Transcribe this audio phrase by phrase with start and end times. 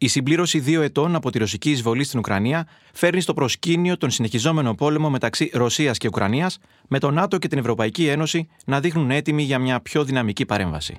[0.00, 4.74] Η συμπλήρωση δύο ετών από τη ρωσική εισβολή στην Ουκρανία φέρνει στο προσκήνιο τον συνεχιζόμενο
[4.74, 9.42] πόλεμο μεταξύ Ρωσίας και Ουκρανίας, με το ΝΑΤΟ και την Ευρωπαϊκή Ένωση να δείχνουν έτοιμοι
[9.42, 10.96] για μια πιο δυναμική παρέμβαση.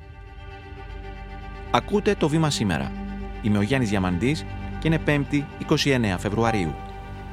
[1.71, 2.91] Ακούτε το βήμα σήμερα.
[3.41, 4.45] Είμαι ο Γιάννης Διαμαντής
[4.79, 6.75] και είναι 5η 29 Φεβρουαρίου.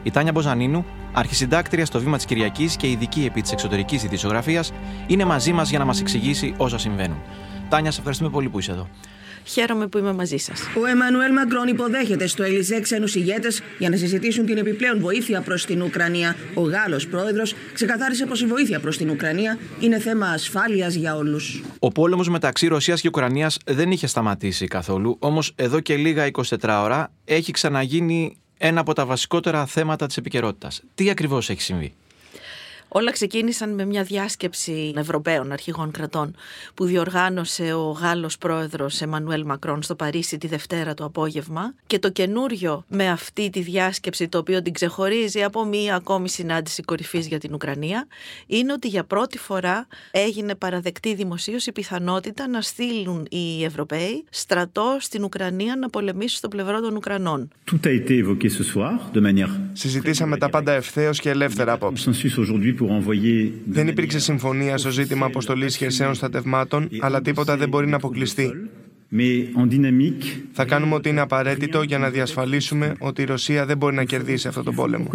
[0.03, 4.65] Η Τάνια Μποζανίνου, αρχισυντάκτρια στο βήμα της Κυριακής και ειδική επί της εξωτερικής ειδησιογραφία,
[5.07, 7.19] είναι μαζί μας για να μας εξηγήσει όσα συμβαίνουν.
[7.69, 8.89] Τάνια, σε ευχαριστούμε πολύ που είσαι εδώ.
[9.47, 10.61] Χαίρομαι που είμαι μαζί σας.
[10.83, 15.65] Ο Εμμανουέλ Μακρόν υποδέχεται στο Ελιζέ ξένους ηγέτες για να συζητήσουν την επιπλέον βοήθεια προς
[15.65, 16.37] την Ουκρανία.
[16.55, 21.63] Ο Γάλλος πρόεδρος ξεκαθάρισε πως η βοήθεια προς την Ουκρανία είναι θέμα ασφάλειας για όλους.
[21.79, 26.83] Ο πόλεμος μεταξύ Ρωσίας και Ουκρανίας δεν είχε σταματήσει καθόλου, όμως εδώ και λίγα 24
[26.83, 30.83] ώρα έχει ξαναγίνει ένα από τα βασικότερα θέματα της επικαιρότητας.
[30.95, 31.93] Τι ακριβώς έχει συμβεί;
[32.89, 36.35] Όλα ξεκίνησαν με μια διάσκεψη Ευρωπαίων αρχηγών κρατών
[36.75, 42.11] που διοργάνωσε ο Γάλλος πρόεδρος Εμμανουέλ Μακρόν στο Παρίσι τη Δευτέρα το απόγευμα και το
[42.11, 47.39] καινούριο με αυτή τη διάσκεψη το οποίο την ξεχωρίζει από μία ακόμη συνάντηση κορυφής για
[47.39, 48.07] την Ουκρανία
[48.47, 54.97] είναι ότι για πρώτη φορά έγινε παραδεκτή δημοσίως η πιθανότητα να στείλουν οι Ευρωπαίοι στρατό
[55.01, 57.49] στην Ουκρανία να πολεμήσουν στο πλευρό των Ουκρανών.
[59.73, 62.11] Συζητήσαμε τα πάντα ευθέως και ελεύθερα απόψε.
[63.65, 68.51] Δεν υπήρξε συμφωνία στο ζήτημα αποστολής χερσαίων στρατευμάτων, αλλά τίποτα δεν μπορεί να αποκλειστεί.
[70.53, 74.49] Θα κάνουμε ό,τι είναι απαραίτητο για να διασφαλίσουμε ότι η Ρωσία δεν μπορεί να κερδίσει
[74.49, 75.09] αυτό τον πόλεμο.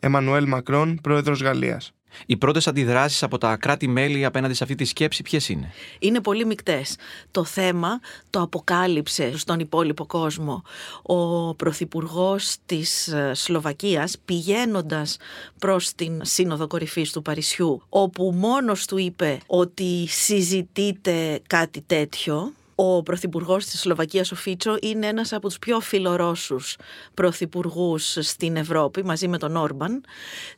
[0.00, 1.92] Εμμανουέλ Μακρόν, πρόεδρος Γαλλίας.
[2.26, 6.44] Οι πρώτες αντιδράσεις από τα κράτη-μέλη απέναντι σε αυτή τη σκέψη ποιες είναι; Είναι πολύ
[6.44, 6.96] μεικτές.
[7.30, 8.00] Το θέμα
[8.30, 10.62] το αποκάλυψε στον υπόλοιπο κόσμο
[11.02, 15.16] ο Πρωθυπουργός της ε, Σλοβακίας πηγαίνοντας
[15.58, 23.02] προς την Σύνοδο Κορυφής του Παρισιού, όπου μόνος του είπε ότι συζητείται κάτι τέτοιο ο
[23.02, 26.76] πρωθυπουργός της Σλοβακίας, ο Φίτσο, είναι ένας από τους πιο φιλορώσους
[27.14, 30.04] πρωθυπουργούς στην Ευρώπη, μαζί με τον Όρμπαν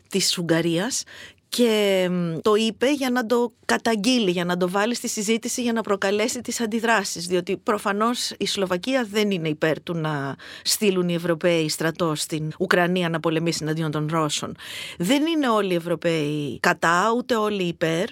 [0.08, 1.02] της Ουγγαρίας
[1.50, 2.08] και
[2.42, 6.40] το είπε για να το καταγγείλει, για να το βάλει στη συζήτηση, για να προκαλέσει
[6.40, 7.26] τις αντιδράσεις.
[7.26, 13.08] Διότι προφανώς η Σλοβακία δεν είναι υπέρ του να στείλουν οι Ευρωπαίοι στρατό στην Ουκρανία
[13.08, 14.56] να πολεμήσει εναντίον των Ρώσων.
[14.98, 18.04] Δεν είναι όλοι οι Ευρωπαίοι κατά, ούτε όλοι υπέρ.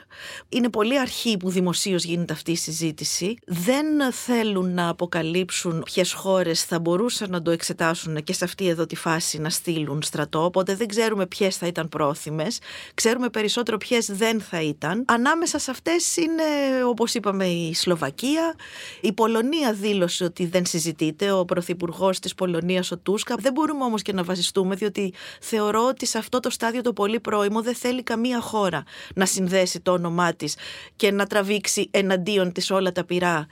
[0.49, 3.37] Είναι πολύ αρχή που δημοσίως γίνεται αυτή η συζήτηση.
[3.47, 8.87] Δεν θέλουν να αποκαλύψουν ποιες χώρες θα μπορούσαν να το εξετάσουν και σε αυτή εδώ
[8.87, 12.59] τη φάση να στείλουν στρατό, οπότε δεν ξέρουμε ποιες θα ήταν πρόθυμες.
[12.95, 15.05] Ξέρουμε περισσότερο ποιες δεν θα ήταν.
[15.06, 16.43] Ανάμεσα σε αυτές είναι,
[16.87, 18.55] όπως είπαμε, η Σλοβακία.
[19.00, 21.33] Η Πολωνία δήλωσε ότι δεν συζητείται.
[21.33, 23.34] Ο πρωθυπουργός της Πολωνίας, ο Τούσκα.
[23.38, 27.21] Δεν μπορούμε όμως και να βασιστούμε, διότι θεωρώ ότι σε αυτό το στάδιο το πολύ
[27.21, 28.83] πρώιμο δεν θέλει καμία χώρα
[29.15, 30.56] να συνδέσει το όνομά της
[30.97, 33.47] και να τραβήξει εναντίον της όλα τα πυρά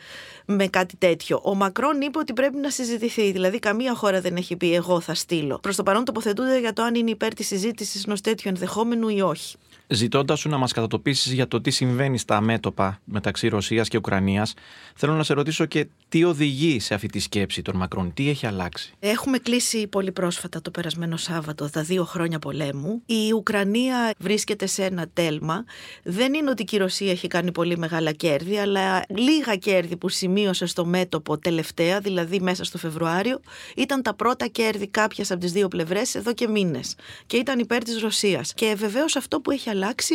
[0.47, 1.41] με κάτι τέτοιο.
[1.45, 3.33] Ο Μακρόν είπε ότι πρέπει να συζητηθεί.
[3.33, 5.59] Δηλαδή, καμία χώρα δεν έχει πει εγώ θα στείλω.
[5.63, 9.21] Προς το παρόν τοποθετούνται για το αν είναι υπέρ της συζήτησης ενός τέτοιου ενδεχόμενου ή
[9.21, 9.57] όχι.
[9.89, 14.55] Ζητώντας σου να μας κατατοπίσεις για το τι συμβαίνει στα μέτωπα μεταξύ Ρωσίας και Ουκρανίας,
[14.95, 18.47] θέλω να σε ρωτήσω και τι οδηγεί σε αυτή τη σκέψη των Μακρόν, τι έχει
[18.47, 23.03] αλλάξει; Έχουμε κλείσει πολύ πρόσφατα το περασμένο Σάββατο τα δύο χρόνια πολέμου.
[23.07, 25.65] Η Ουκρανία βρίσκεται σε ένα τέλμα.
[26.03, 30.67] Δεν είναι ότι η Ρωσία έχει κάνει πολύ μεγάλα κέρδη, αλλά λίγα κέρδη που σημείωσε
[30.67, 33.41] στο μέτωπο τελευταία, δηλαδή μέσα στο Φεβρουάριο,
[33.77, 36.95] ήταν τα πρώτα κέρδη κάποιας από τις δύο πλευρές εδώ και μήνες.
[37.27, 38.55] Και ήταν υπέρ της Ρωσίας.
[38.55, 39.75] Και βεβαίως αυτό που έχει αλλάξει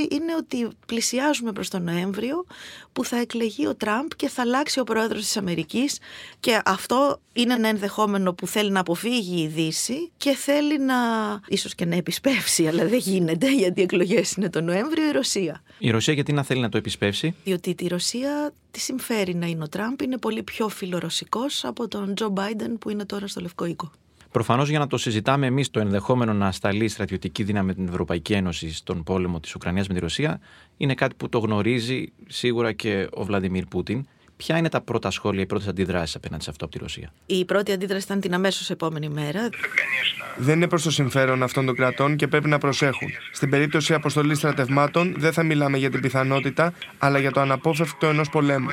[0.09, 2.45] είναι ότι πλησιάζουμε προς τον Νοέμβριο
[2.93, 5.99] που θα εκλεγεί ο Τραμπ και θα αλλάξει ο πρόεδρος της Αμερικής
[6.39, 10.95] και αυτό είναι ένα ενδεχόμενο που θέλει να αποφύγει η Δύση και θέλει να
[11.47, 15.63] ίσως και να επισπεύσει αλλά δεν γίνεται γιατί οι εκλογές είναι τον Νοέμβριο η Ρωσία.
[15.77, 19.63] Η Ρωσία γιατί να θέλει να το επισπεύσει; Διότι τη Ρωσία τη συμφέρει να είναι
[19.63, 23.65] ο Τραμπ, είναι πολύ πιο φιλορωσικός από τον Τζο Μπάιντεν που είναι τώρα στο Λευκό
[23.65, 23.91] Οίκο.
[24.31, 28.33] Προφανώς για να το συζητάμε εμείς το ενδεχόμενο να σταλεί στρατιωτική δύναμη με την Ευρωπαϊκή
[28.33, 30.39] Ένωση στον πόλεμο της Ουκρανίας με τη Ρωσία
[30.77, 34.05] είναι κάτι που το γνωρίζει σίγουρα και ο Βλαντιμίρ Πούτιν.
[34.37, 37.45] Ποια είναι τα πρώτα σχόλια, οι πρώτες αντιδράσεις απέναντι σε αυτό από τη Ρωσία; Η
[37.45, 39.49] πρώτη αντίδραση ήταν την αμέσως επόμενη μέρα.
[40.37, 43.09] Δεν είναι προς το συμφέρον αυτών των κρατών και πρέπει να προσέχουν.
[43.31, 48.29] Στην περίπτωση αποστολής στρατευμάτων δεν θα μιλάμε για την πιθανότητα, αλλά για το αναπόφευκτο ενός
[48.29, 48.69] πολέμου.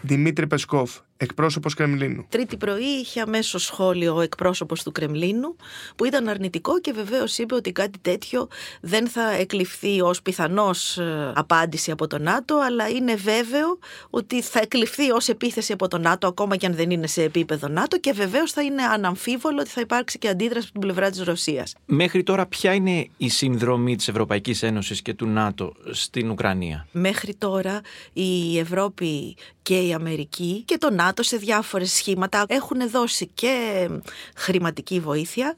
[0.00, 2.26] Δημήτρη Πεσκόφ, εκπρόσωπος Κρεμλίνου.
[2.28, 5.56] Τρίτη πρωί είχε αμέσως σχόλιο ο εκπρόσωπος του Κρεμλίνου,
[5.96, 8.48] που ήταν αρνητικό και βεβαίως είπε ότι κάτι τέτοιο
[8.80, 13.78] δεν θα εκλειφθεί ως πιθανός ε, απάντηση από το ΝΑΤΟ, αλλά είναι βέβαιο
[14.10, 17.68] ότι θα εκλειφθεί ως επίθεση από το ΝΑΤΟ, ακόμα και αν δεν είναι σε επίπεδο
[17.68, 21.22] ΝΑΤΟ, και βεβαίως θα είναι αναμφίβολο ότι θα υπάρξει και αντίδραση από την πλευρά της
[21.22, 21.74] Ρωσίας.
[21.86, 27.34] Μέχρι τώρα, ποια είναι η συνδρομή της Ευρωπαϊκής Ένωσης και του ΝΑΤΟ στην Ουκρανία; Μέχρι
[27.34, 27.80] τώρα
[28.12, 32.44] η Ευρώπη και η Αμερική και το ΝΑΤΟ ΝΑΤΟ σε διάφορες σχήματα.
[32.48, 33.88] Έχουν δώσει και
[34.36, 35.56] χρηματική βοήθεια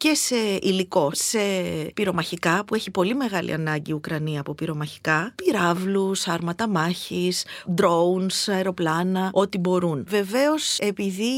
[0.00, 1.38] και σε υλικό, σε
[1.94, 7.44] πυρομαχικά που έχει πολύ μεγάλη ανάγκη η Ουκρανία από πυρομαχικά, πυράβλους, άρματα μάχης,
[7.76, 10.04] drones, αεροπλάνα, ό,τι μπορούν.
[10.08, 11.30] Βεβαίως επειδή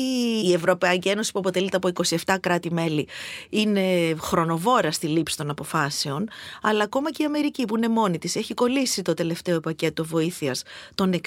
[0.44, 1.88] η Ευρωπαϊκή Ένωση που αποτελείται από
[2.24, 3.08] 27 κράτη-μέλη
[3.50, 6.28] είναι χρονοβόρα στη λήψη των αποφάσεων,
[6.62, 10.62] αλλά ακόμα και η Αμερική που είναι μόνη της έχει κολλήσει το τελευταίο πακέτο βοήθειας
[10.94, 11.18] των 60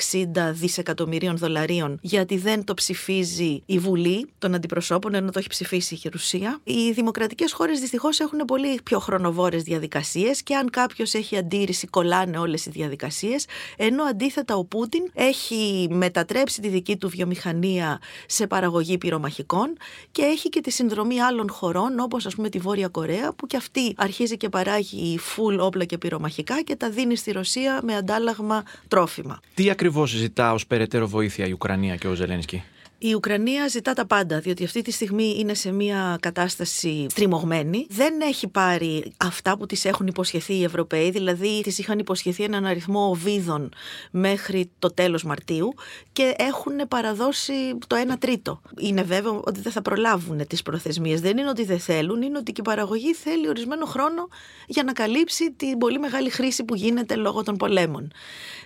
[0.51, 6.09] δισεκατομμυρίων δολαρίων γιατί δεν το ψηφίζει η Βουλή των Αντιπροσώπων ενώ το έχει ψηφίσει η
[6.11, 6.59] Ρουσία.
[6.63, 6.91] Η
[7.25, 12.66] δημοκρατικές χώρες δυστυχώς έχουν πολύ πιο χρονοβόρες διαδικασίες και αν κάποιος έχει αντίρρηση κολλάνε όλες
[12.66, 13.45] οι διαδικασίες
[13.77, 19.77] ενώ αντίθετα ο Πούτιν έχει μετατρέψει τη δική του βιομηχανία σε παραγωγή πυρομαχικών
[20.12, 23.57] και έχει και τη συνδρομή άλλων χωρών όπως ας πούμε τη Βόρεια Κορέα που και
[23.57, 28.63] αυτή αρχίζει και παράγει φουλ όπλα και πυρομαχικά και τα δίνει στη Ρωσία με αντάλλαγμα
[28.88, 29.39] τρόφιμα.
[29.54, 32.63] Τι ακριβώς ζητά ως περαιτέρω βοήθεια η Ουκρανία και ο Ζελένσκι;
[32.97, 37.86] Η Ουκρανία ζητά τα πάντα, διότι αυτή τη στιγμή είναι σε μια κατάσταση στριμωγμένη.
[37.89, 42.65] Δεν έχει πάρει αυτά που τις έχουν υποσχεθεί οι Ευρωπαίοι, δηλαδή τις είχαν υποσχεθεί έναν
[42.65, 43.74] αριθμό οβίδων
[44.12, 45.74] μέχρι το τέλος Μαρτίου
[46.12, 47.53] και έχουν παραδώσει
[47.88, 48.62] το 1 τρίτο.
[48.80, 51.21] Είναι βέβαιο ότι δεν θα προλάβουν τις προθεσμίες.
[51.21, 54.27] Δεν είναι ότι δεν θέλουν, είναι ότι και η παραγωγή θέλει ορισμένο χρόνο
[54.68, 58.12] για να καλύψει την πολύ μεγάλη χρήση που γίνεται λόγω των πολέμων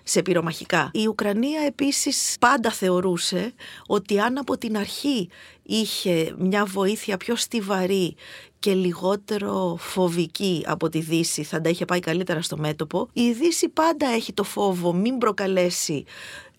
[0.04, 0.92] σε πυρομαχικά.
[0.94, 3.54] Η Ουκρανία επίσης πάντα θεωρούσε
[3.88, 5.30] ότι αν από την αρχή
[5.70, 8.16] είχε μια βοήθεια πιο στιβαρή
[8.60, 13.08] και λιγότερο φοβική από τη Δύση θα τα είχε πάει καλύτερα στο μέτωπο.
[13.14, 16.06] Η Δύση πάντα έχει το φόβο μην προκαλέσει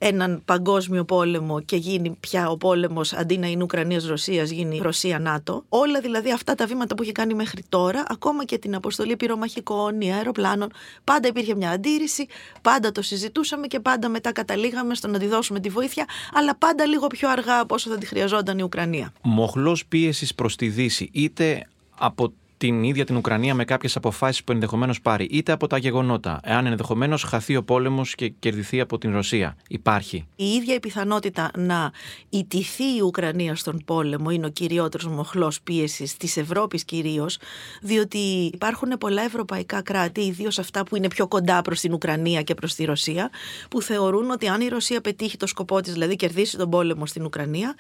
[0.02, 5.64] έναν παγκόσμιο πόλεμο και γίνει πια ο πόλεμος αντί να είναι Ουκρανία-Ρωσία, γίνει Ρωσία-ΝΑΤΟ.
[5.68, 10.00] Όλα δηλαδή αυτά τα βήματα που έχει κάνει μέχρι τώρα, ακόμα και την αποστολή πυρομαχικών
[10.00, 10.72] ή αεροπλάνων,
[11.04, 12.26] πάντα υπήρχε μια αντίρρηση,
[12.62, 16.04] πάντα το συζητούσαμε και πάντα μετά καταλήγαμε στο να τη δώσουμε τη βοήθεια,
[16.34, 19.00] αλλά πάντα λίγο πιο αργά από όσο θα τη χρειαζόταν η Ουκρανία.
[19.23, 21.67] Μοχλός πίεσης προς τη Δύση, είτε
[21.99, 26.41] από την ίδια την Ουκρανία με κάποιες αποφάσεις που ενδεχομένως πάρει, είτε από τα γεγονότα,
[26.44, 29.56] εάν ενδεχομένως χαθεί ο πόλεμος και κερδιθεί από την Ρωσία.
[29.69, 30.26] Υπάρχει.
[30.37, 31.93] Η ίδια η πιθανότητα να
[32.29, 37.38] ιτηθεί η Ουκρανία στον πόλεμο είναι ο κυριότερος μοχλός πίεσης της Ευρώπης κυρίως,
[37.82, 38.19] διότι
[38.53, 42.75] υπάρχουν πολλά ευρωπαϊκά κράτη, ιδίως αυτά που είναι πιο κοντά προς την Ουκρανία και προς
[42.75, 43.31] τη Ρωσία,
[43.70, 47.25] που θεωρούν ότι αν η Ρωσία πετύχει το σκοπό της, δηλαδή κερδίσει τον πόλεμο στην
[47.25, 47.75] Ουκρανία,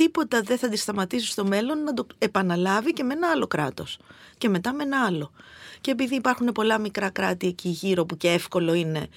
[0.00, 3.98] τίποτα δεν θα τη σταματήσει στο μέλλον να το επαναλάβει και με ένα άλλο κράτος
[4.38, 5.30] και μετά με ένα άλλο.
[5.80, 9.08] Και επειδή υπάρχουν πολλά μικρά κράτη εκεί γύρω που και εύκολο είναι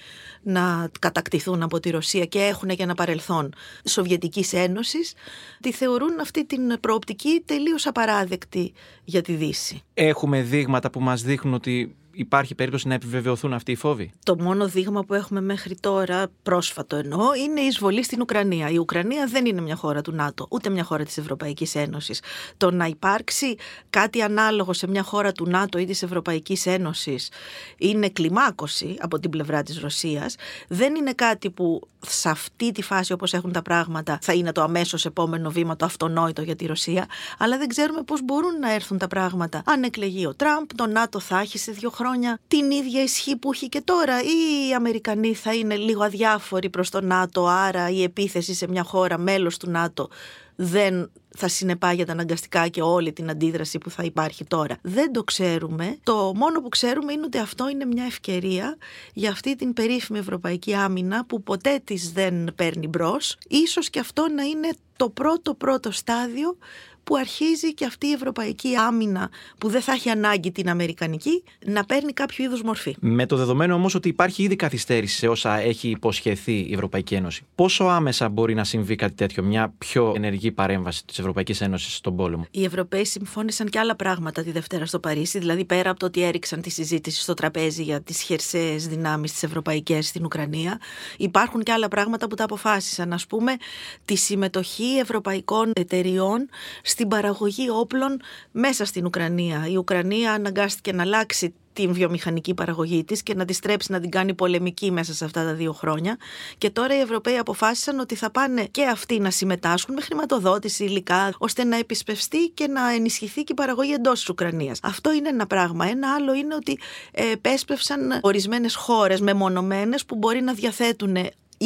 [0.42, 3.52] να κατακτηθούν από τη Ρωσία και έχουν και ένα παρελθόν
[3.84, 5.14] Σοβιετικής Ένωσης,
[5.60, 8.72] τη θεωρούν αυτή την προοπτική τελείως απαράδεκτη
[9.04, 9.82] για τη Δύση.
[9.94, 14.68] Έχουμε δείγματα που μας δείχνουν ότι υπάρχει περίπτωση να επιβεβαιωθούν αυτοί οι φόβοι; Το μόνο
[14.68, 18.70] δείγμα που έχουμε μέχρι τώρα, πρόσφατο εννοώ, είναι η εισβολή στην Ουκρανία.
[18.70, 22.20] Η Ουκρανία δεν είναι μια χώρα του ΝΑΤΟ, ούτε μια χώρα της Ευρωπαϊκής Ένωσης.
[22.56, 23.56] Το να υπάρξει
[23.90, 27.30] κάτι ανάλογο σε μια χώρα του ΝΑΤΟ ή της Ευρωπαϊκής Ένωσης
[27.78, 30.34] είναι κλιμάκωση από την πλευρά της Ρωσίας.
[30.68, 34.62] Δεν είναι κάτι που σε αυτή τη φάση όπως έχουν τα πράγματα θα είναι το
[34.62, 37.06] αμέσως επόμενο βήμα, το αυτονόητο για τη Ρωσία.
[37.38, 39.62] Αλλά δεν ξέρουμε πώς μπορούν να έρθουν τα πράγματα.
[39.66, 43.36] Αν εκλεγεί ο Τραμπ, το ΝΑΤΟ θα έχει σε δύο χρόνια χρόνια την ίδια ισχύ
[43.36, 47.90] που έχει και τώρα ή οι Αμερικανοί θα είναι λίγο αδιάφοροι προς το ΝΑΤΟ άρα
[47.90, 50.08] η επίθεση σε μια χώρα μέλος του ΝΑΤΟ
[50.56, 54.76] δεν θα συνεπάγεται αναγκαστικά και όλη την αντίδραση που θα υπάρχει τώρα.
[54.82, 55.98] Δεν το ξέρουμε.
[56.02, 58.76] Το μόνο που ξέρουμε είναι ότι αυτό είναι μια ευκαιρία
[59.12, 63.36] για αυτή την περίφημη ευρωπαϊκή άμυνα που ποτέ της δεν παίρνει μπρος.
[63.48, 66.56] Ίσως και αυτό να είναι το πρώτο πρώτο στάδιο
[67.04, 71.84] που αρχίζει και αυτή η ευρωπαϊκή άμυνα που δεν θα έχει ανάγκη την αμερικανική να
[71.84, 72.96] παίρνει κάποιο είδους μορφή.
[73.00, 77.42] Με το δεδομένο όμως ότι υπάρχει ήδη καθυστέρηση σε όσα έχει υποσχεθεί η Ευρωπαϊκή Ένωση,
[77.54, 82.16] πόσο άμεσα μπορεί να συμβεί κάτι τέτοιο, μια πιο ενεργή παρέμβαση της Ευρωπαϊκής Ένωσης στον
[82.16, 86.06] πόλεμο; Οι Ευρωπαίοι συμφώνησαν και άλλα πράγματα τη Δευτέρα στο Παρίσι, δηλαδή πέρα από το
[86.06, 90.80] ότι έριξαν τη συζήτηση στο τραπέζι για τις χερσαίες δυνάμεις της Ευρωπαϊκής στην Ουκρανία,
[91.18, 93.12] υπάρχουν και άλλα πράγματα που τα αποφάσισαν.
[93.12, 93.56] Α πούμε,
[94.04, 96.48] τη συμμετοχή ευρωπαϊκών εταιριών
[96.94, 98.20] στην παραγωγή όπλων
[98.50, 99.66] μέσα στην Ουκρανία.
[99.68, 104.10] Η Ουκρανία αναγκάστηκε να αλλάξει την βιομηχανική παραγωγή της και να τη στρέψει να την
[104.10, 106.16] κάνει πολεμική μέσα σε αυτά τα δύο χρόνια.
[106.58, 111.32] Και τώρα οι Ευρωπαίοι αποφάσισαν ότι θα πάνε και αυτοί να συμμετάσχουν με χρηματοδότηση υλικά,
[111.38, 114.78] ώστε να επισπευστεί και να ενισχυθεί και η παραγωγή εντός της Ουκρανίας.
[114.82, 115.86] Αυτό είναι ένα πράγμα.
[115.86, 116.78] Ένα άλλο είναι ότι
[117.12, 121.16] επέσπευσαν ορισμένες χώρες μεμονωμένες που μπορεί να διαθέτουν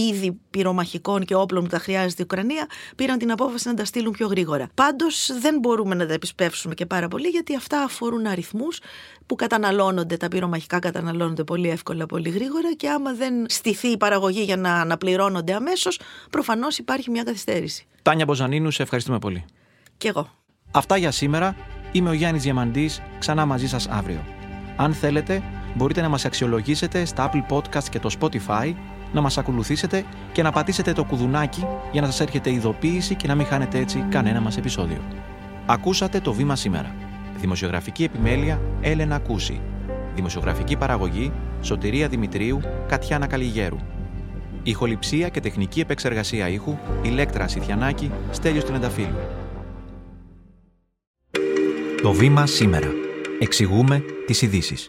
[0.00, 4.12] είδη πυρομαχικών και όπλων που τα χρειάζεται η Ουκρανία, πήραν την απόφαση να τα στείλουν
[4.12, 4.68] πιο γρήγορα.
[4.74, 8.80] Πάντως δεν μπορούμε να τα επισπεύσουμε και πάρα πολύ, γιατί αυτά αφορούν αριθμούς
[9.26, 14.42] που καταναλώνονται, τα πυρομαχικά καταναλώνονται πολύ εύκολα, πολύ γρήγορα και άμα δεν στηθεί η παραγωγή
[14.42, 16.00] για να αναπληρώνονται αμέσως,
[16.30, 17.86] προφανώς υπάρχει μια καθυστέρηση.
[18.02, 19.44] Τάνια Μποζανίνου, σε ευχαριστούμε πολύ.
[19.96, 20.30] Κι εγώ.
[20.70, 21.56] Αυτά για σήμερα.
[21.92, 24.24] Είμαι ο Γιάννης Διαμαντής, ξανά μαζί σας αύριο.
[24.76, 25.42] Αν θέλετε,
[25.74, 28.74] μπορείτε να μας αξιολογήσετε στα Apple Podcast και το Spotify,
[29.12, 33.34] να μας ακολουθήσετε και να πατήσετε το κουδουνάκι για να σας έρχεται ειδοποίηση και να
[33.34, 35.00] μην χάνετε έτσι κανένα μας επεισόδιο.
[35.66, 36.94] Ακούσατε το Βήμα Σήμερα.
[37.40, 39.60] Δημοσιογραφική επιμέλεια Έλενα Κούση.
[40.14, 43.76] Δημοσιογραφική παραγωγή Σωτηρία Δημητρίου Κατιάνα Καλιγέρου.
[44.62, 49.18] Ηχοληψία και τεχνική επεξεργασία ήχου Ηλέκτρα Σιθιανάκη Στέλιος Τρενταφύλου.
[52.02, 52.88] Το Βήμα Σήμερα.
[53.38, 54.88] Εξηγούμε τις ειδήσεις.